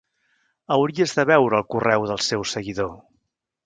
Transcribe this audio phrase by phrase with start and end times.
[0.75, 2.95] Hauries de veure el correu del seu seguidor!